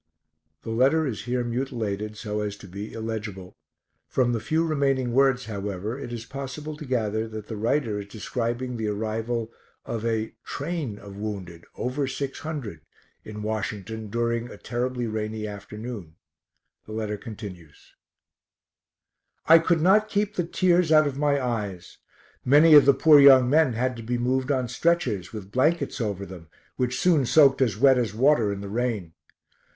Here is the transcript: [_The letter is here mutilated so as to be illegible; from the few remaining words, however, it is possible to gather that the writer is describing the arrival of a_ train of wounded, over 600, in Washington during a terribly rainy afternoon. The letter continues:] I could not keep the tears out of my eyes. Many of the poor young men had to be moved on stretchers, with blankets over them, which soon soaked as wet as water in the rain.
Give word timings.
[_The 0.65 0.75
letter 0.75 1.05
is 1.05 1.25
here 1.25 1.43
mutilated 1.43 2.17
so 2.17 2.41
as 2.41 2.55
to 2.55 2.67
be 2.67 2.91
illegible; 2.91 3.55
from 4.07 4.33
the 4.33 4.39
few 4.39 4.65
remaining 4.65 5.11
words, 5.13 5.45
however, 5.45 5.99
it 5.99 6.11
is 6.11 6.25
possible 6.25 6.75
to 6.77 6.85
gather 6.87 7.27
that 7.27 7.45
the 7.45 7.55
writer 7.55 7.99
is 7.99 8.07
describing 8.07 8.77
the 8.77 8.87
arrival 8.87 9.51
of 9.85 10.01
a_ 10.01 10.33
train 10.43 10.97
of 10.97 11.17
wounded, 11.17 11.65
over 11.75 12.07
600, 12.07 12.81
in 13.23 13.43
Washington 13.43 14.09
during 14.09 14.49
a 14.49 14.57
terribly 14.57 15.05
rainy 15.05 15.47
afternoon. 15.47 16.15
The 16.87 16.93
letter 16.93 17.15
continues:] 17.15 17.93
I 19.45 19.59
could 19.59 19.81
not 19.81 20.09
keep 20.09 20.33
the 20.33 20.45
tears 20.47 20.91
out 20.91 21.05
of 21.05 21.19
my 21.19 21.39
eyes. 21.39 21.99
Many 22.43 22.73
of 22.73 22.85
the 22.87 22.95
poor 22.95 23.19
young 23.19 23.47
men 23.47 23.73
had 23.73 23.95
to 23.97 24.01
be 24.01 24.17
moved 24.17 24.49
on 24.51 24.67
stretchers, 24.67 25.31
with 25.31 25.51
blankets 25.51 26.01
over 26.01 26.25
them, 26.25 26.47
which 26.75 26.99
soon 26.99 27.23
soaked 27.23 27.61
as 27.61 27.77
wet 27.77 27.99
as 27.99 28.15
water 28.15 28.51
in 28.51 28.61
the 28.61 28.67
rain. 28.67 29.13